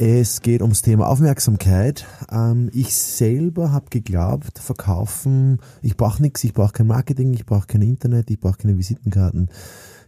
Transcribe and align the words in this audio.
es 0.00 0.40
geht 0.40 0.62
ums 0.62 0.80
Thema 0.80 1.08
Aufmerksamkeit. 1.08 2.06
Ähm, 2.32 2.70
ich 2.72 2.96
selber 2.96 3.70
habe 3.70 3.90
geglaubt, 3.90 4.58
verkaufen, 4.58 5.58
ich 5.82 5.98
brauche 5.98 6.22
nichts, 6.22 6.42
ich 6.42 6.54
brauche 6.54 6.72
kein 6.72 6.86
Marketing, 6.86 7.34
ich 7.34 7.44
brauche 7.44 7.66
kein 7.66 7.82
Internet, 7.82 8.30
ich 8.30 8.40
brauche 8.40 8.56
keine 8.56 8.78
Visitenkarten. 8.78 9.50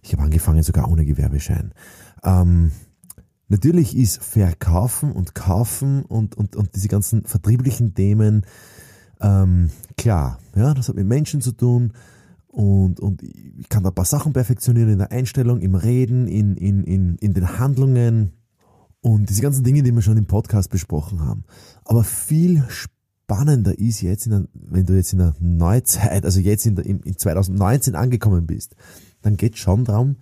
Ich 0.01 0.15
habe 0.15 0.23
angefangen 0.23 0.63
sogar 0.63 0.91
ohne 0.91 1.05
Gewerbeschein. 1.05 1.75
Ähm, 2.25 2.73
natürlich 3.49 3.95
ist 3.95 4.25
Verkaufen 4.25 5.13
und 5.13 5.35
Kaufen 5.35 6.05
und, 6.05 6.39
und, 6.39 6.57
und 6.57 6.75
diese 6.75 6.89
ganzen 6.89 7.27
vertrieblichen 7.27 7.95
Themen 7.95 8.47
ähm, 9.21 9.69
klar. 9.99 10.39
Ja, 10.57 10.73
das 10.73 10.89
hat 10.89 10.97
mit 10.97 11.07
Menschen 11.07 11.43
zu 11.43 11.53
tun 11.53 11.93
und, 12.49 12.99
und 12.99 13.23
ich 13.23 13.69
kann 13.69 13.83
da 13.83 13.91
ein 13.91 13.95
paar 13.95 14.07
Sachen 14.07 14.33
perfektionieren 14.33 14.89
in 14.89 14.99
der 14.99 15.13
Einstellung, 15.13 15.61
im 15.61 15.75
Reden, 15.75 16.29
in, 16.29 16.57
in, 16.57 16.83
in, 16.85 17.17
in 17.17 17.35
den 17.35 17.59
Handlungen 17.59 18.33
und 19.03 19.29
diese 19.29 19.43
ganzen 19.43 19.65
Dinge, 19.65 19.83
die 19.83 19.93
wir 19.93 20.01
schon 20.01 20.17
im 20.17 20.27
Podcast 20.27 20.71
besprochen 20.71 21.21
haben. 21.21 21.45
Aber 21.85 22.05
viel 22.05 22.65
spannender 22.69 23.79
ist 23.79 24.01
jetzt, 24.01 24.27
der, 24.27 24.47
wenn 24.55 24.87
du 24.87 24.95
jetzt 24.95 25.13
in 25.13 25.19
der 25.19 25.35
Neuzeit, 25.41 26.25
also 26.25 26.41
jetzt 26.41 26.65
in, 26.67 26.77
der, 26.77 26.87
in 26.87 27.19
2019 27.19 27.95
angekommen 27.97 28.47
bist, 28.47 28.77
dann 29.21 29.37
geht 29.37 29.59
schon 29.59 29.85
darum, 29.85 30.17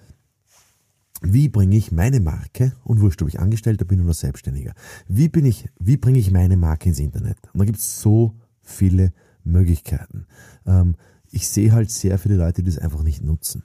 wie 1.23 1.51
bringe 1.51 1.77
ich 1.77 1.93
meine 1.93 2.21
Marke, 2.21 2.73
und 2.83 3.01
wurscht, 3.03 3.21
ob 3.21 3.29
ich 3.29 3.39
Angestellter 3.39 3.85
bin 3.85 4.03
oder 4.03 4.15
Selbstständiger, 4.15 4.73
wie 5.07 5.29
bin 5.29 5.45
ich, 5.45 5.69
wie 5.79 5.99
bringe 5.99 6.19
ich 6.19 6.31
meine 6.31 6.57
Marke 6.57 6.89
ins 6.89 6.99
Internet? 6.99 7.37
Und 7.53 7.61
da 7.61 7.65
gibt 7.67 7.79
es 7.79 8.01
so 8.01 8.35
viele 8.63 9.13
Möglichkeiten. 9.45 10.27
Ähm, 10.67 10.97
ich 11.31 11.49
sehe 11.49 11.73
halt 11.73 11.91
sehr 11.91 12.19
viele 12.19 12.37
Leute, 12.37 12.63
die 12.63 12.71
das 12.71 12.79
einfach 12.79 13.03
nicht 13.03 13.23
nutzen. 13.23 13.63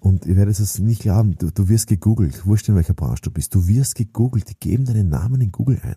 Und 0.00 0.26
ihr 0.26 0.36
werdet 0.36 0.58
es 0.58 0.78
nicht 0.78 1.02
glauben, 1.02 1.36
du, 1.38 1.50
du 1.50 1.68
wirst 1.68 1.86
gegoogelt, 1.86 2.46
wurscht 2.46 2.68
in 2.68 2.74
welcher 2.74 2.94
Branche 2.94 3.22
du 3.22 3.30
bist, 3.30 3.54
du 3.54 3.66
wirst 3.66 3.94
gegoogelt, 3.94 4.48
die 4.48 4.58
geben 4.58 4.84
deinen 4.84 5.08
Namen 5.08 5.40
in 5.40 5.52
Google 5.52 5.80
ein. 5.82 5.96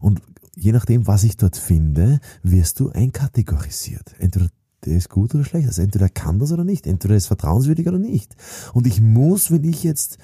Und 0.00 0.20
je 0.56 0.72
nachdem, 0.72 1.06
was 1.06 1.24
ich 1.24 1.36
dort 1.36 1.56
finde, 1.56 2.20
wirst 2.42 2.80
du 2.80 2.90
einkategorisiert. 2.90 4.14
Entweder 4.18 4.48
der 4.84 4.96
ist 4.96 5.08
gut 5.08 5.34
oder 5.34 5.44
schlecht. 5.44 5.68
Also 5.68 5.82
entweder 5.82 6.08
kann 6.08 6.38
das 6.38 6.52
oder 6.52 6.64
nicht. 6.64 6.86
Entweder 6.86 7.14
ist 7.14 7.26
vertrauenswürdig 7.26 7.86
oder 7.88 7.98
nicht. 7.98 8.34
Und 8.72 8.86
ich 8.86 9.00
muss, 9.00 9.50
wenn 9.50 9.64
ich 9.64 9.84
jetzt 9.84 10.18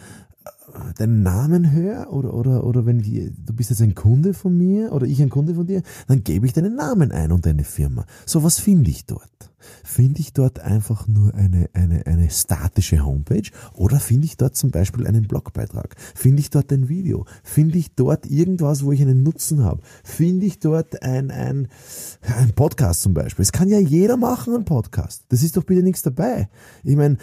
äh, 0.45 0.95
deinen 0.95 1.23
Namen 1.23 1.71
höre 1.71 2.13
oder, 2.13 2.35
oder, 2.35 2.65
oder 2.65 2.85
wenn 2.85 3.05
wir, 3.05 3.31
du 3.31 3.53
bist 3.53 3.71
jetzt 3.71 3.83
ein 3.83 3.95
Kunde 3.95 4.35
von 4.35 4.57
mir 4.57 4.93
oder 4.93 5.07
ich 5.07 5.23
ein 5.23 5.31
Kunde 5.31 5.55
von 5.55 5.67
dir, 5.67 5.83
dann 6.09 6.25
gebe 6.25 6.47
ich 6.47 6.53
deinen 6.53 6.75
Namen 6.75 7.13
ein 7.13 7.31
und 7.31 7.47
deine 7.47 7.65
Firma. 7.65 8.05
So 8.27 8.43
was 8.43 8.59
finde 8.59 8.91
ich 8.91 9.07
dort 9.07 9.53
finde 9.85 10.21
ich 10.21 10.33
dort 10.33 10.61
einfach 10.61 11.07
nur 11.07 11.35
eine, 11.35 11.69
eine, 11.73 12.07
eine 12.07 12.31
statische 12.31 13.05
Homepage 13.05 13.51
oder 13.75 14.01
finde 14.01 14.27
ich 14.27 14.37
dort 14.37 14.57
zum 14.57 14.71
Beispiel 14.71 15.07
einen 15.07 15.27
Blogbeitrag? 15.27 15.97
Finde 16.15 16.41
ich 16.41 16.51
dort 16.51 16.73
ein 16.73 16.89
Video? 16.89 17.27
Finde 17.43 17.79
ich 17.79 17.95
dort 17.95 18.27
irgendwas, 18.27 18.85
wo 18.85 18.93
ich 18.93 19.03
einen 19.03 19.23
Nutzen 19.23 19.65
habe? 19.65 19.83
Finde 20.05 20.47
ich 20.47 20.59
dort 20.59 21.03
ein, 21.03 21.31
ein, 21.31 21.69
ein 22.37 22.53
Podcast 22.55 23.03
zum 23.03 23.15
Beispiel? 23.15 23.43
Es 23.43 23.53
kann 23.53 23.69
ja 23.69 23.79
jeder 23.79 24.17
machen, 24.17 24.55
einen 24.55 24.65
Podcast. 24.65 25.25
Das 25.29 25.43
ist 25.43 25.57
doch 25.57 25.65
bitte 25.65 25.83
nichts 25.83 26.03
dabei. 26.03 26.49
Ich 26.85 26.97
meine, 26.97 27.17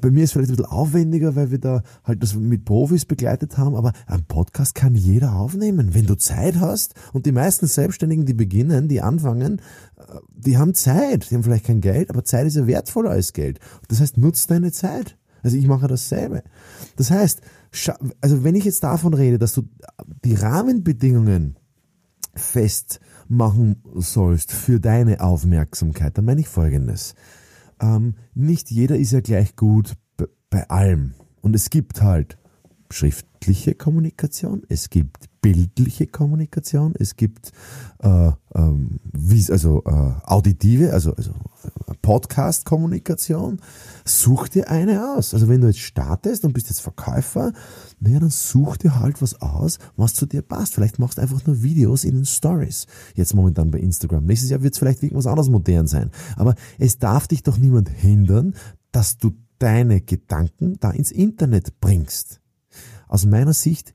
bei 0.00 0.10
mir 0.10 0.24
ist 0.24 0.30
es 0.30 0.32
vielleicht 0.32 0.50
ein 0.50 0.56
bisschen 0.56 0.72
aufwendiger, 0.72 1.36
weil 1.36 1.50
wir 1.50 1.58
da 1.58 1.82
halt 2.04 2.22
das 2.22 2.34
mit 2.34 2.64
Profis 2.64 3.04
begleitet 3.04 3.58
haben, 3.58 3.76
aber 3.76 3.92
ein 4.06 4.24
Podcast 4.24 4.74
kann 4.74 4.94
jeder 4.94 5.34
aufnehmen. 5.34 5.94
Wenn 5.94 6.06
du 6.06 6.16
Zeit 6.16 6.58
hast 6.58 6.94
und 7.12 7.26
die 7.26 7.32
meisten 7.32 7.66
Selbstständigen, 7.66 8.26
die 8.26 8.34
beginnen, 8.34 8.88
die 8.88 9.02
anfangen, 9.02 9.60
die 10.34 10.58
haben 10.58 10.74
Zeit, 10.74 11.30
die 11.30 11.34
haben 11.34 11.42
vielleicht 11.42 11.66
kein 11.66 11.80
Geld, 11.82 12.08
aber 12.08 12.24
Zeit 12.24 12.46
ist 12.46 12.56
ja 12.56 12.66
wertvoller 12.66 13.10
als 13.10 13.34
Geld. 13.34 13.60
Das 13.88 14.00
heißt, 14.00 14.16
nutzt 14.16 14.50
deine 14.50 14.72
Zeit. 14.72 15.18
Also 15.42 15.56
ich 15.58 15.66
mache 15.66 15.88
dasselbe. 15.88 16.42
Das 16.96 17.10
heißt, 17.10 17.42
also 18.20 18.44
wenn 18.44 18.54
ich 18.54 18.64
jetzt 18.64 18.82
davon 18.82 19.12
rede, 19.12 19.38
dass 19.38 19.52
du 19.52 19.68
die 20.24 20.34
Rahmenbedingungen 20.34 21.56
festmachen 22.34 23.82
sollst 23.94 24.52
für 24.52 24.80
deine 24.80 25.20
Aufmerksamkeit, 25.20 26.16
dann 26.16 26.24
meine 26.24 26.40
ich 26.40 26.48
Folgendes. 26.48 27.14
Ähm, 27.80 28.14
nicht 28.34 28.70
jeder 28.70 28.96
ist 28.96 29.12
ja 29.12 29.20
gleich 29.20 29.56
gut 29.56 29.94
bei 30.48 30.68
allem. 30.70 31.14
Und 31.40 31.56
es 31.56 31.70
gibt 31.70 32.00
halt 32.02 32.38
schriftliche 32.92 33.74
Kommunikation, 33.74 34.62
es 34.68 34.90
gibt 34.90 35.28
bildliche 35.40 36.06
Kommunikation, 36.06 36.94
es 36.96 37.16
gibt 37.16 37.50
äh, 37.98 38.30
ähm, 38.54 39.00
also 39.50 39.82
äh, 39.84 40.12
auditive, 40.24 40.92
also, 40.92 41.12
also 41.14 41.32
Podcast-Kommunikation. 42.00 43.60
Such 44.04 44.48
dir 44.48 44.70
eine 44.70 45.14
aus. 45.14 45.34
Also 45.34 45.48
wenn 45.48 45.60
du 45.60 45.66
jetzt 45.66 45.80
startest 45.80 46.44
und 46.44 46.52
bist 46.52 46.68
jetzt 46.68 46.80
Verkäufer, 46.80 47.52
naja, 47.98 48.20
dann 48.20 48.30
such 48.30 48.76
dir 48.78 48.98
halt 49.00 49.20
was 49.20 49.40
aus, 49.40 49.78
was 49.96 50.14
zu 50.14 50.26
dir 50.26 50.42
passt. 50.42 50.74
Vielleicht 50.74 50.98
machst 50.98 51.18
du 51.18 51.22
einfach 51.22 51.44
nur 51.46 51.62
Videos 51.62 52.04
in 52.04 52.14
den 52.14 52.24
Stories. 52.24 52.86
Jetzt 53.14 53.34
momentan 53.34 53.70
bei 53.70 53.78
Instagram. 53.78 54.24
Nächstes 54.24 54.50
Jahr 54.50 54.62
wird 54.62 54.74
es 54.74 54.78
vielleicht 54.78 55.02
irgendwas 55.02 55.26
anderes 55.26 55.50
modern 55.50 55.86
sein. 55.86 56.10
Aber 56.36 56.54
es 56.78 56.98
darf 56.98 57.26
dich 57.26 57.42
doch 57.42 57.58
niemand 57.58 57.88
hindern, 57.88 58.54
dass 58.92 59.18
du 59.18 59.32
deine 59.58 60.00
Gedanken 60.00 60.76
da 60.80 60.90
ins 60.90 61.12
Internet 61.12 61.80
bringst. 61.80 62.41
Aus 63.12 63.26
meiner 63.26 63.52
Sicht 63.52 63.92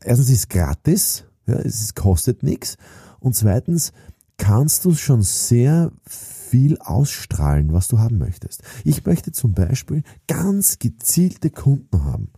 erstens 0.00 0.30
ist 0.30 0.38
es 0.38 0.48
gratis, 0.48 1.24
ja, 1.48 1.56
es 1.56 1.92
kostet 1.96 2.44
nichts 2.44 2.76
und 3.18 3.34
zweitens 3.34 3.92
kannst 4.36 4.84
du 4.84 4.94
schon 4.94 5.22
sehr 5.22 5.90
viel 6.06 6.78
ausstrahlen, 6.78 7.72
was 7.72 7.88
du 7.88 7.98
haben 7.98 8.18
möchtest. 8.18 8.62
Ich 8.84 9.04
möchte 9.04 9.32
zum 9.32 9.54
Beispiel 9.54 10.04
ganz 10.28 10.78
gezielte 10.78 11.50
Kunden 11.50 12.04
haben. 12.04 12.30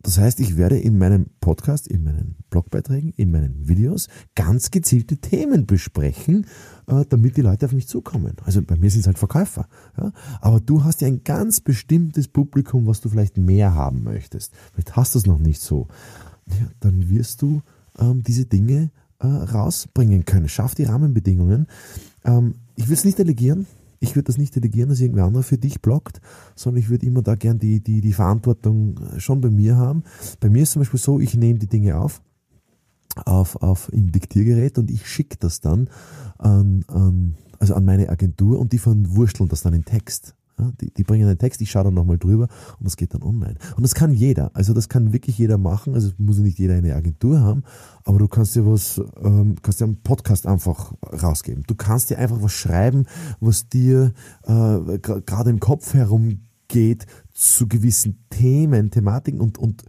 Das 0.00 0.18
heißt, 0.18 0.40
ich 0.40 0.56
werde 0.56 0.80
in 0.80 0.98
meinem 0.98 1.26
Podcast, 1.40 1.86
in 1.86 2.02
meinen 2.02 2.34
Blogbeiträgen, 2.50 3.12
in 3.12 3.30
meinen 3.30 3.68
Videos 3.68 4.08
ganz 4.34 4.72
gezielte 4.72 5.18
Themen 5.18 5.66
besprechen, 5.66 6.46
äh, 6.86 7.04
damit 7.08 7.36
die 7.36 7.42
Leute 7.42 7.66
auf 7.66 7.72
mich 7.72 7.88
zukommen. 7.88 8.34
Also 8.44 8.62
bei 8.62 8.76
mir 8.76 8.90
sind 8.90 9.00
es 9.00 9.06
halt 9.06 9.18
Verkäufer. 9.18 9.68
Ja? 9.96 10.12
Aber 10.40 10.60
du 10.60 10.84
hast 10.84 11.00
ja 11.00 11.08
ein 11.08 11.24
ganz 11.24 11.60
bestimmtes 11.60 12.28
Publikum, 12.28 12.86
was 12.86 13.00
du 13.00 13.08
vielleicht 13.08 13.36
mehr 13.38 13.74
haben 13.74 14.02
möchtest. 14.02 14.52
Vielleicht 14.72 14.96
hast 14.96 15.14
du 15.14 15.18
es 15.18 15.26
noch 15.26 15.38
nicht 15.38 15.60
so 15.60 15.88
ja, 16.48 16.68
dann 16.80 17.08
wirst 17.08 17.42
du 17.42 17.62
ähm, 17.98 18.22
diese 18.22 18.46
Dinge 18.46 18.90
äh, 19.18 19.26
rausbringen 19.26 20.24
können. 20.24 20.48
Schaff 20.48 20.74
die 20.74 20.84
Rahmenbedingungen. 20.84 21.66
Ähm, 22.24 22.54
ich 22.76 22.88
will 22.88 22.94
es 22.94 23.04
nicht 23.04 23.18
delegieren. 23.18 23.66
Ich 24.00 24.16
würde 24.16 24.26
das 24.26 24.38
nicht 24.38 24.56
delegieren, 24.56 24.88
dass 24.88 25.00
irgendwer 25.00 25.24
andere 25.24 25.44
für 25.44 25.58
dich 25.58 25.80
blockt, 25.80 26.20
sondern 26.56 26.82
ich 26.82 26.90
würde 26.90 27.06
immer 27.06 27.22
da 27.22 27.36
gern 27.36 27.58
die, 27.58 27.80
die, 27.80 28.00
die 28.00 28.12
Verantwortung 28.12 28.98
äh, 28.98 29.20
schon 29.20 29.40
bei 29.40 29.50
mir 29.50 29.76
haben. 29.76 30.02
Bei 30.40 30.50
mir 30.50 30.64
ist 30.64 30.72
zum 30.72 30.80
Beispiel 30.80 31.00
so, 31.00 31.20
ich 31.20 31.36
nehme 31.36 31.58
die 31.58 31.68
Dinge 31.68 31.98
auf, 31.98 32.20
auf, 33.24 33.56
auf 33.56 33.92
im 33.92 34.12
Diktiergerät 34.12 34.78
und 34.78 34.90
ich 34.90 35.06
schicke 35.06 35.36
das 35.38 35.60
dann 35.60 35.88
an, 36.38 36.84
an, 36.88 37.36
also 37.58 37.74
an 37.74 37.84
meine 37.84 38.08
Agentur 38.08 38.58
und 38.58 38.72
die 38.72 38.78
verwurschteln 38.78 39.48
das 39.48 39.62
dann 39.62 39.74
in 39.74 39.84
Text. 39.84 40.34
Ja, 40.58 40.70
die, 40.80 40.92
die 40.92 41.02
bringen 41.02 41.26
einen 41.26 41.38
Text, 41.38 41.60
ich 41.62 41.70
schaue 41.70 41.84
dann 41.84 41.94
nochmal 41.94 42.18
drüber 42.18 42.48
und 42.78 42.84
das 42.84 42.96
geht 42.96 43.14
dann 43.14 43.22
online. 43.22 43.54
Und 43.76 43.82
das 43.82 43.94
kann 43.94 44.12
jeder. 44.12 44.50
Also 44.54 44.74
das 44.74 44.88
kann 44.88 45.12
wirklich 45.12 45.38
jeder 45.38 45.56
machen. 45.56 45.94
Also 45.94 46.10
muss 46.18 46.38
nicht 46.38 46.58
jeder 46.58 46.74
eine 46.74 46.94
Agentur 46.94 47.40
haben, 47.40 47.62
aber 48.04 48.18
du 48.18 48.28
kannst 48.28 48.54
dir 48.54 48.66
was, 48.66 49.00
ähm, 49.22 49.56
kannst 49.62 49.80
dir 49.80 49.86
einen 49.86 50.02
Podcast 50.02 50.46
einfach 50.46 50.92
rausgeben. 51.22 51.64
Du 51.66 51.74
kannst 51.74 52.10
dir 52.10 52.18
einfach 52.18 52.42
was 52.42 52.52
schreiben, 52.52 53.06
was 53.40 53.68
dir 53.68 54.12
äh, 54.44 54.98
gerade 54.98 55.50
im 55.50 55.60
Kopf 55.60 55.94
herumgeht 55.94 57.06
zu 57.32 57.66
gewissen 57.66 58.24
Themen, 58.28 58.90
Thematiken 58.90 59.40
und, 59.40 59.56
und 59.56 59.84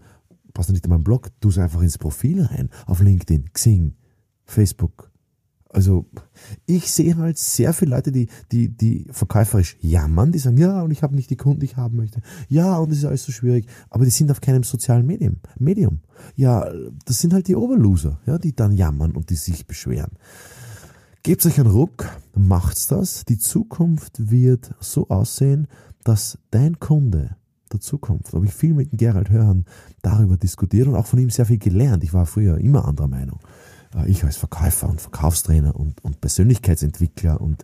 passt 0.54 0.72
nicht 0.72 0.86
in 0.86 0.90
meinen 0.90 1.04
Blog, 1.04 1.30
tu 1.40 1.50
es 1.50 1.58
einfach 1.58 1.82
ins 1.82 1.98
Profil 1.98 2.44
rein, 2.44 2.70
auf 2.86 3.02
LinkedIn, 3.02 3.52
Xing, 3.54 3.96
Facebook, 4.46 5.14
also 5.74 6.06
ich 6.68 6.92
sehe 6.92 7.18
halt 7.18 7.40
sehr 7.40 7.74
viele 7.74 7.96
Leute, 7.96 8.12
die, 8.12 8.28
die, 8.52 8.70
die 8.70 9.08
verkäuferisch 9.10 9.76
jammern, 9.82 10.32
die 10.32 10.38
sagen, 10.38 10.58
ja, 10.58 10.84
und 10.84 10.92
ich 10.92 11.02
habe 11.02 11.16
nicht 11.16 11.32
die 11.32 11.36
Kunden, 11.36 11.62
die 11.62 11.66
ich 11.66 11.78
haben 11.78 11.98
möchte. 11.98 12.22
Ja, 12.48 12.78
und 12.78 12.92
es 12.92 13.00
ist 13.00 13.06
alles 13.06 13.24
so 13.24 13.32
schwierig. 13.32 13.66
Aber 13.90 14.06
die 14.06 14.12
sind 14.12 14.30
auf 14.30 14.40
keinem 14.40 14.62
sozialen 14.62 15.06
Medium. 15.06 15.38
Medium. 15.58 16.02
Ja, 16.36 16.72
das 17.06 17.20
sind 17.20 17.34
halt 17.34 17.48
die 17.48 17.56
Oberloser, 17.56 18.20
ja, 18.28 18.38
die 18.38 18.56
dann 18.56 18.72
jammern 18.72 19.14
und 19.14 19.32
die 19.32 19.36
sich 19.36 19.66
beschweren. 19.66 20.12
Gebt 21.24 21.44
euch 21.46 21.60
einen 21.60 21.72
Ruck, 21.72 22.08
macht's 22.36 22.86
das. 22.86 23.26
Die 23.26 23.40
Zukunft 23.40 24.30
wird 24.30 24.76
so 24.80 25.10
aussehen, 25.10 25.68
dass 26.04 26.38
dein 26.52 26.80
Kunde 26.80 27.36
der 27.74 27.82
Zukunft, 27.82 28.34
habe 28.34 28.46
ich 28.46 28.54
viel 28.54 28.74
mit 28.74 28.90
Gerald 28.94 29.30
Hörhan 29.30 29.66
darüber 30.02 30.38
diskutiert 30.38 30.88
und 30.88 30.96
auch 30.96 31.06
von 31.06 31.20
ihm 31.20 31.30
sehr 31.30 31.46
viel 31.46 31.58
gelernt. 31.58 32.04
Ich 32.04 32.14
war 32.14 32.26
früher 32.26 32.58
immer 32.58 32.86
anderer 32.86 33.08
Meinung 33.08 33.40
äh, 33.96 34.10
ich 34.10 34.24
als 34.24 34.38
Verkäufer 34.38 34.90
und 34.90 35.02
Verkaufstrainer 35.02 35.76
und, 35.76 36.04
und 36.04 36.22
Persönlichkeitsentwickler 36.22 37.42
und 37.42 37.64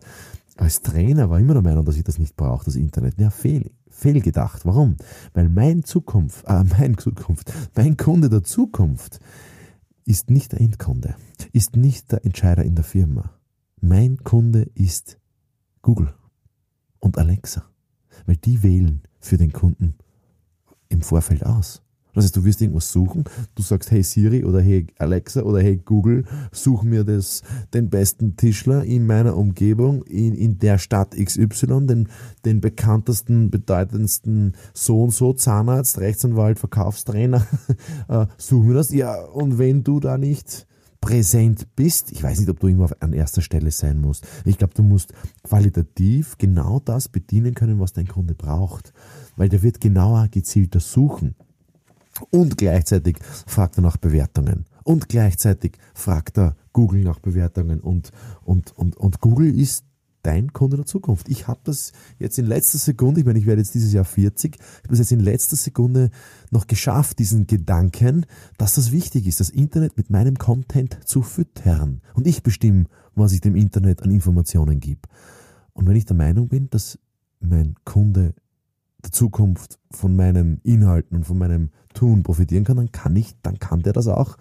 als 0.57 0.81
Trainer 0.81 1.29
war 1.29 1.39
immer 1.39 1.53
der 1.53 1.61
Meinung, 1.61 1.85
dass 1.85 1.95
ich 1.95 2.03
das 2.03 2.19
nicht 2.19 2.35
brauche, 2.35 2.65
das 2.65 2.75
Internet. 2.75 3.17
Ja, 3.17 3.29
fehl, 3.29 3.71
fehlgedacht. 3.89 4.65
Warum? 4.65 4.97
Weil 5.33 5.47
mein 5.47 5.83
Zukunft, 5.83 6.45
äh, 6.47 6.63
mein 6.63 6.97
Zukunft, 6.97 7.53
mein 7.75 7.97
Kunde 7.97 8.29
der 8.29 8.43
Zukunft 8.43 9.19
ist 10.05 10.29
nicht 10.29 10.51
der 10.51 10.61
Endkunde, 10.61 11.15
ist 11.53 11.75
nicht 11.75 12.11
der 12.11 12.25
Entscheider 12.25 12.63
in 12.63 12.75
der 12.75 12.83
Firma. 12.83 13.31
Mein 13.79 14.17
Kunde 14.23 14.69
ist 14.75 15.17
Google 15.81 16.13
und 16.99 17.17
Alexa, 17.17 17.63
weil 18.25 18.37
die 18.37 18.63
wählen 18.63 19.01
für 19.19 19.37
den 19.37 19.53
Kunden 19.53 19.95
im 20.89 21.01
Vorfeld 21.01 21.45
aus. 21.45 21.81
Das 22.13 22.25
heißt, 22.25 22.37
du 22.37 22.43
wirst 22.43 22.61
irgendwas 22.61 22.91
suchen, 22.91 23.25
du 23.55 23.61
sagst, 23.61 23.91
hey 23.91 24.01
Siri 24.01 24.43
oder 24.43 24.61
hey 24.61 24.87
Alexa 24.97 25.41
oder 25.43 25.61
hey 25.61 25.77
Google, 25.77 26.25
such 26.51 26.83
mir 26.83 27.03
das, 27.03 27.43
den 27.73 27.89
besten 27.89 28.35
Tischler 28.35 28.83
in 28.83 29.05
meiner 29.05 29.37
Umgebung, 29.37 30.03
in, 30.03 30.33
in 30.33 30.57
der 30.57 30.79
Stadt 30.79 31.15
XY, 31.15 31.85
den, 31.85 32.09
den 32.45 32.61
bekanntesten, 32.61 33.51
bedeutendsten 33.51 34.53
so 34.73 35.03
und 35.03 35.13
so, 35.13 35.33
Zahnarzt, 35.33 35.99
Rechtsanwalt, 35.99 36.57
Verkaufstrainer, 36.57 37.45
äh, 38.07 38.25
such 38.37 38.63
mir 38.63 38.73
das. 38.73 38.91
Ja, 38.91 39.23
und 39.25 39.59
wenn 39.59 39.83
du 39.83 39.99
da 39.99 40.17
nicht 40.17 40.65
präsent 41.01 41.75
bist, 41.75 42.11
ich 42.11 42.21
weiß 42.21 42.39
nicht, 42.39 42.49
ob 42.49 42.59
du 42.59 42.67
immer 42.67 42.89
an 42.99 43.13
erster 43.13 43.41
Stelle 43.41 43.71
sein 43.71 44.01
musst. 44.01 44.27
Ich 44.45 44.57
glaube, 44.57 44.73
du 44.73 44.83
musst 44.83 45.13
qualitativ 45.43 46.37
genau 46.37 46.79
das 46.79 47.07
bedienen 47.07 47.53
können, 47.53 47.79
was 47.79 47.93
dein 47.93 48.07
Kunde 48.07 48.35
braucht, 48.35 48.93
weil 49.37 49.49
der 49.49 49.63
wird 49.63 49.79
genauer, 49.79 50.27
gezielter 50.29 50.79
suchen. 50.79 51.35
Und 52.31 52.57
gleichzeitig 52.57 53.17
fragt 53.47 53.77
er 53.77 53.81
nach 53.81 53.97
Bewertungen. 53.97 54.65
Und 54.83 55.07
gleichzeitig 55.07 55.77
fragt 55.93 56.37
er 56.37 56.55
Google 56.73 57.03
nach 57.03 57.19
Bewertungen. 57.19 57.79
Und, 57.79 58.11
und, 58.43 58.75
und, 58.77 58.97
und 58.97 59.21
Google 59.21 59.57
ist 59.57 59.85
dein 60.23 60.53
Kunde 60.53 60.77
der 60.77 60.85
Zukunft. 60.85 61.29
Ich 61.29 61.47
habe 61.47 61.59
das 61.63 61.91
jetzt 62.17 62.37
in 62.39 62.45
letzter 62.45 62.77
Sekunde, 62.77 63.21
ich 63.21 63.25
meine, 63.25 63.39
ich 63.39 63.45
werde 63.45 63.61
jetzt 63.61 63.73
dieses 63.73 63.93
Jahr 63.93 64.05
40, 64.05 64.55
ich 64.55 64.61
habe 64.61 64.89
das 64.89 64.99
jetzt 64.99 65.11
in 65.11 65.19
letzter 65.19 65.55
Sekunde 65.55 66.09
noch 66.51 66.67
geschafft, 66.67 67.19
diesen 67.19 67.47
Gedanken, 67.47 68.25
dass 68.57 68.75
das 68.75 68.91
wichtig 68.91 69.27
ist, 69.27 69.39
das 69.39 69.49
Internet 69.49 69.97
mit 69.97 70.09
meinem 70.09 70.37
Content 70.37 70.99
zu 71.05 71.21
füttern. 71.21 72.01
Und 72.13 72.27
ich 72.27 72.43
bestimme, 72.43 72.85
was 73.15 73.31
ich 73.31 73.41
dem 73.41 73.55
Internet 73.55 74.03
an 74.03 74.11
Informationen 74.11 74.79
gebe. 74.79 75.01
Und 75.73 75.87
wenn 75.87 75.95
ich 75.95 76.05
der 76.05 76.15
Meinung 76.15 76.47
bin, 76.47 76.69
dass 76.69 76.99
mein 77.39 77.75
Kunde 77.85 78.33
der 79.03 79.11
Zukunft 79.11 79.79
von 79.91 80.15
meinen 80.15 80.59
Inhalten 80.63 81.17
und 81.17 81.23
von 81.23 81.37
meinem 81.37 81.69
Tun 81.93 82.23
profitieren 82.23 82.65
kann, 82.65 82.77
dann 82.77 82.91
kann 82.91 83.15
ich, 83.15 83.35
dann 83.41 83.59
kann 83.59 83.81
der 83.81 83.93
das 83.93 84.07
auch 84.07 84.37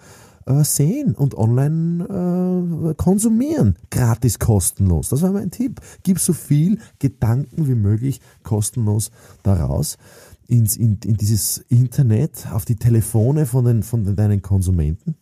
äh, 0.49 0.65
sehen 0.65 1.15
und 1.15 1.37
online 1.37 2.91
äh, 2.91 2.95
konsumieren. 2.95 3.77
Gratis, 3.91 4.39
kostenlos. 4.39 5.11
Das 5.11 5.23
war 5.23 5.33
mein 5.33 5.51
Tipp. 5.51 5.81
Gib 6.03 6.19
so 6.19 6.33
viel 6.33 6.79
Gedanken 6.99 7.69
wie 7.69 7.75
möglich 7.75 8.21
kostenlos 8.43 9.11
daraus 9.43 9.99
ins, 10.47 10.77
in, 10.77 10.99
in 11.05 11.17
dieses 11.17 11.59
Internet, 11.69 12.49
auf 12.51 12.65
die 12.65 12.77
Telefone 12.77 13.47
von, 13.47 13.65
den, 13.65 13.83
von 13.83 14.17
deinen 14.17 14.43
Konsumenten 14.43 15.15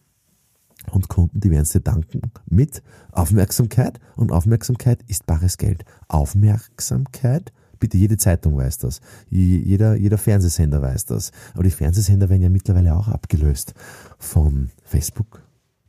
und 0.93 1.09
Kunden, 1.09 1.41
die 1.41 1.51
werden 1.51 1.63
es 1.63 1.73
dir 1.73 1.81
danken 1.81 2.23
mit 2.49 2.83
Aufmerksamkeit 3.11 3.99
und 4.15 4.31
Aufmerksamkeit 4.31 5.03
ist 5.09 5.27
bares 5.27 5.59
Geld. 5.59 5.85
Aufmerksamkeit 6.07 7.53
Bitte, 7.79 7.97
jede 7.97 8.17
Zeitung 8.17 8.57
weiß 8.57 8.79
das. 8.79 9.01
Jeder, 9.31 9.97
jeder 9.97 10.19
Fernsehsender 10.19 10.83
weiß 10.83 11.07
das. 11.07 11.33
Aber 11.55 11.63
die 11.63 11.71
Fernsehsender 11.71 12.29
werden 12.29 12.43
ja 12.43 12.49
mittlerweile 12.49 12.95
auch 12.95 13.09
abgelöst 13.09 13.75
von 14.19 14.71
Facebook 14.85 15.43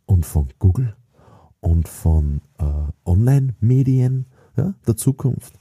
und 0.06 0.26
von 0.26 0.50
Google 0.60 0.96
und 1.60 1.88
von 1.88 2.42
äh, 2.60 2.64
Online-Medien 3.06 4.26
ja, 4.56 4.74
der 4.86 4.98
Zukunft. 4.98 5.54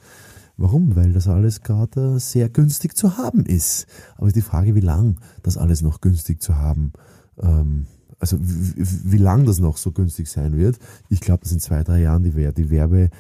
Warum? 0.57 0.97
Weil 0.97 1.13
das 1.13 1.29
alles 1.29 1.63
gerade 1.63 2.19
sehr 2.19 2.49
günstig 2.49 2.97
zu 2.97 3.19
haben 3.19 3.45
ist. 3.45 3.87
Aber 4.17 4.33
die 4.33 4.41
Frage, 4.41 4.75
wie 4.75 4.81
lang 4.81 5.21
das 5.43 5.59
alles 5.59 5.83
noch 5.83 6.01
günstig 6.01 6.41
zu 6.41 6.57
haben, 6.57 6.93
ähm, 7.41 7.87
also 8.19 8.39
wie, 8.41 9.19
lang 9.19 9.45
das 9.45 9.59
noch 9.59 9.77
so 9.77 9.93
günstig 9.93 10.29
sein 10.29 10.57
wird. 10.57 10.79
Ich 11.11 11.21
glaube, 11.21 11.43
dass 11.43 11.53
in 11.53 11.61
zwei, 11.61 11.83
drei 11.83 12.01
Jahren 12.01 12.23
die, 12.23 12.31
die 12.31 12.71
Werbe, 12.71 13.11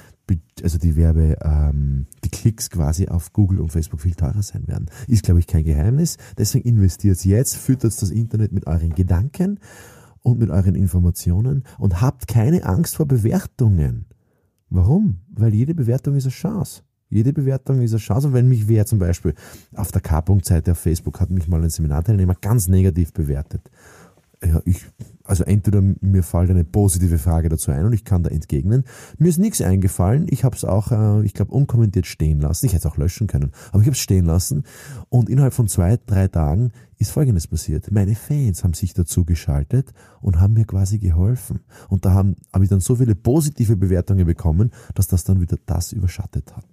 also 0.62 0.78
die 0.78 0.96
Werbe, 0.96 1.36
ähm, 1.42 2.06
Klicks 2.28 2.70
quasi 2.70 3.08
auf 3.08 3.32
Google 3.32 3.60
und 3.60 3.72
Facebook 3.72 4.00
viel 4.00 4.14
teurer 4.14 4.42
sein 4.42 4.66
werden. 4.68 4.86
Ist, 5.06 5.24
glaube 5.24 5.40
ich, 5.40 5.46
kein 5.46 5.64
Geheimnis. 5.64 6.16
Deswegen 6.38 6.68
investiert 6.68 7.24
jetzt, 7.24 7.56
füttert 7.56 8.00
das 8.00 8.10
Internet 8.10 8.52
mit 8.52 8.66
euren 8.66 8.94
Gedanken 8.94 9.60
und 10.22 10.38
mit 10.38 10.50
euren 10.50 10.74
Informationen 10.74 11.64
und 11.78 12.00
habt 12.00 12.28
keine 12.28 12.64
Angst 12.64 12.96
vor 12.96 13.06
Bewertungen. 13.06 14.06
Warum? 14.68 15.20
Weil 15.30 15.54
jede 15.54 15.74
Bewertung 15.74 16.16
ist 16.16 16.24
eine 16.24 16.32
Chance. 16.32 16.82
Jede 17.08 17.32
Bewertung 17.32 17.80
ist 17.82 17.92
eine 17.92 18.00
Chance. 18.00 18.28
Und 18.28 18.34
wenn 18.34 18.48
mich 18.48 18.66
wer 18.66 18.84
zum 18.84 18.98
Beispiel 18.98 19.34
auf 19.74 19.92
der 19.92 20.00
K-Punkt-Seite 20.00 20.72
auf 20.72 20.78
Facebook 20.78 21.20
hat 21.20 21.30
mich 21.30 21.46
mal 21.46 21.62
ein 21.62 21.70
Seminarteilnehmer 21.70 22.34
ganz 22.40 22.66
negativ 22.66 23.12
bewertet 23.12 23.70
ja, 24.44 24.60
ich, 24.64 24.84
also 25.26 25.44
entweder 25.44 25.82
mir 26.00 26.22
fällt 26.22 26.50
eine 26.50 26.64
positive 26.64 27.18
Frage 27.18 27.48
dazu 27.48 27.70
ein 27.70 27.84
und 27.84 27.92
ich 27.92 28.04
kann 28.04 28.22
da 28.22 28.30
entgegnen. 28.30 28.84
Mir 29.18 29.28
ist 29.28 29.38
nichts 29.38 29.60
eingefallen. 29.60 30.26
Ich 30.30 30.44
habe 30.44 30.56
es 30.56 30.64
auch, 30.64 30.92
äh, 30.92 31.24
ich 31.24 31.34
glaube, 31.34 31.52
unkommentiert 31.52 32.06
stehen 32.06 32.40
lassen. 32.40 32.66
Ich 32.66 32.72
hätte 32.72 32.88
es 32.88 32.92
auch 32.92 32.96
löschen 32.96 33.26
können, 33.26 33.52
aber 33.70 33.80
ich 33.80 33.86
habe 33.86 33.94
es 33.96 33.98
stehen 33.98 34.24
lassen. 34.24 34.64
Und 35.08 35.28
innerhalb 35.28 35.54
von 35.54 35.68
zwei, 35.68 35.98
drei 36.06 36.28
Tagen 36.28 36.72
ist 36.98 37.10
Folgendes 37.10 37.46
passiert. 37.46 37.90
Meine 37.90 38.14
Fans 38.14 38.64
haben 38.64 38.74
sich 38.74 38.94
dazu 38.94 39.24
geschaltet 39.24 39.92
und 40.20 40.40
haben 40.40 40.54
mir 40.54 40.64
quasi 40.64 40.98
geholfen. 40.98 41.60
Und 41.88 42.04
da 42.04 42.12
haben, 42.12 42.36
habe 42.52 42.64
ich 42.64 42.70
dann 42.70 42.80
so 42.80 42.96
viele 42.96 43.14
positive 43.14 43.76
Bewertungen 43.76 44.26
bekommen, 44.26 44.70
dass 44.94 45.06
das 45.06 45.24
dann 45.24 45.40
wieder 45.40 45.58
das 45.66 45.92
überschattet 45.92 46.56
hat. 46.56 46.64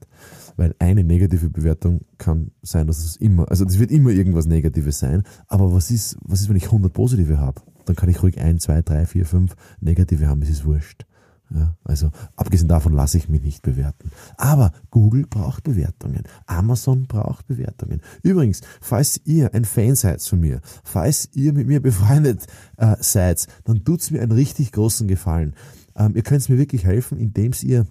Weil 0.56 0.76
eine 0.80 1.04
negative 1.04 1.50
Bewertung 1.50 2.02
kann 2.18 2.52
sein, 2.62 2.88
dass 2.88 3.04
es 3.04 3.16
immer, 3.16 3.50
also 3.50 3.66
es 3.66 3.80
wird 3.80 3.92
immer 3.92 4.12
irgendwas 4.12 4.46
Negatives 4.46 5.00
sein. 5.00 5.24
Aber 5.48 5.74
was 5.74 5.92
ist, 5.92 6.18
was 6.22 6.42
ist, 6.42 6.50
wenn 6.50 6.56
ich 6.56 6.66
100 6.66 6.94
positive 6.94 7.40
habe? 7.40 7.62
Dann 7.86 7.96
kann 7.96 8.10
ich 8.10 8.22
ruhig 8.24 8.40
ein, 8.40 8.60
zwei, 8.60 8.82
drei, 8.82 9.06
vier, 9.06 9.26
fünf 9.26 9.56
negative 9.80 10.28
haben. 10.28 10.42
Es 10.42 10.50
ist 10.50 10.66
wurscht. 10.66 11.06
Ja, 11.54 11.76
also 11.84 12.10
abgesehen 12.36 12.68
davon 12.68 12.94
lasse 12.94 13.18
ich 13.18 13.30
mich 13.30 13.44
nicht 13.44 13.62
bewerten. 13.62 14.10
Aber 14.38 14.72
Google 14.90 15.28
braucht 15.28 15.64
Bewertungen. 15.64 16.24
Amazon 16.48 17.06
braucht 17.06 17.46
Bewertungen. 17.46 18.02
Übrigens, 18.24 18.62
falls 18.82 19.22
ihr 19.26 19.54
ein 19.54 19.66
Fan 19.66 19.96
seid 19.96 20.24
von 20.24 20.40
mir, 20.40 20.62
falls 20.84 21.30
ihr 21.34 21.54
mit 21.54 21.68
mir 21.68 21.80
befreundet 21.80 22.48
äh, 22.78 22.96
seid, 23.00 23.46
dann 23.66 23.84
tut's 23.84 24.10
mir 24.10 24.22
einen 24.22 24.32
richtig 24.32 24.72
großen 24.72 25.08
Gefallen. 25.08 25.54
Ähm, 25.96 26.16
ihr 26.16 26.24
könnt 26.24 26.50
mir 26.50 26.58
wirklich 26.58 26.86
helfen, 26.86 27.20
indem 27.20 27.52
ihr 27.62 27.86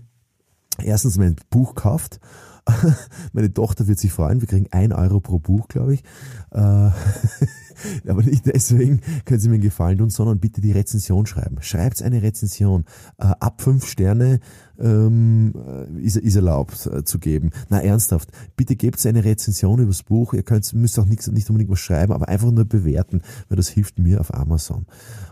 erstens 0.79 1.19
mein 1.19 1.37
Buch 1.51 1.75
kauft 1.75 2.21
Meine 3.33 3.53
Tochter 3.53 3.89
wird 3.89 3.99
sich 3.99 4.13
freuen. 4.13 4.41
Wir 4.41 4.49
kriegen 4.49 4.69
ein 4.71 4.93
Euro 4.93 5.21
pro 5.21 5.39
Buch, 5.39 5.69
glaube 5.69 5.95
ich. 5.95 6.03
Äh, 6.51 6.59
aber 8.09 8.23
nicht 8.23 8.47
deswegen 8.47 9.01
können 9.25 9.41
Sie 9.41 9.49
mir 9.49 9.55
einen 9.55 9.63
Gefallen 9.63 9.99
tun, 9.99 10.11
sondern 10.11 10.39
bitte 10.39 10.61
die 10.61 10.73
Rezension 10.73 11.27
schreiben. 11.27 11.57
Schreibt 11.61 12.03
eine 12.03 12.23
Rezension. 12.23 12.85
Äh, 13.19 13.27
ab 13.41 13.63
fünf 13.63 13.87
Sterne 13.87 14.41
ähm, 14.79 15.53
ist, 16.01 16.17
ist 16.17 16.37
erlaubt 16.37 16.87
äh, 16.87 17.05
zu 17.05 17.19
geben. 17.19 17.51
Na 17.69 17.83
ernsthaft, 17.83 18.31
bitte 18.57 18.77
gebt 18.77 19.05
eine 19.07 19.25
Rezension 19.25 19.81
übers 19.81 20.03
Buch. 20.03 20.33
Ihr 20.33 20.45
könnt, 20.45 20.73
müsst 20.75 20.99
auch 20.99 21.07
nicht, 21.07 21.27
nicht 21.29 21.51
unbedingt 21.51 21.71
was 21.71 21.81
schreiben, 21.81 22.13
aber 22.13 22.29
einfach 22.29 22.51
nur 22.51 22.65
bewerten, 22.65 23.23
weil 23.49 23.57
das 23.57 23.69
hilft 23.69 23.99
mir 23.99 24.21
auf 24.21 24.33
Amazon. 24.33 24.87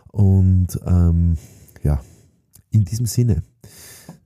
Und 0.08 0.80
ähm, 0.84 1.36
ja, 1.82 2.00
in 2.70 2.84
diesem 2.84 3.06
Sinne. 3.06 3.42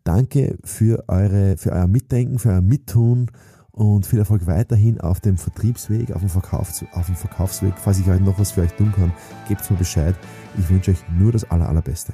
Danke 0.04 0.58
für, 0.64 1.04
eure, 1.08 1.56
für 1.56 1.72
euer 1.72 1.86
Mitdenken, 1.86 2.38
für 2.38 2.50
euer 2.50 2.60
Mittun 2.60 3.30
und 3.72 4.04
viel 4.04 4.18
Erfolg 4.18 4.46
weiterhin 4.46 5.00
auf 5.00 5.20
dem 5.20 5.38
Vertriebsweg, 5.38 6.12
auf 6.12 6.20
dem, 6.20 6.28
Verkaufs-, 6.28 6.84
auf 6.92 7.06
dem 7.06 7.16
Verkaufsweg. 7.16 7.72
Falls 7.78 7.98
ich 7.98 8.06
heute 8.06 8.22
noch 8.22 8.38
was 8.38 8.52
für 8.52 8.60
euch 8.60 8.72
tun 8.74 8.92
kann, 8.94 9.14
gebt 9.48 9.68
mir 9.70 9.78
Bescheid. 9.78 10.14
Ich 10.58 10.68
wünsche 10.68 10.90
euch 10.90 11.02
nur 11.18 11.32
das 11.32 11.50
aller, 11.50 11.68
allerbeste. 11.68 12.12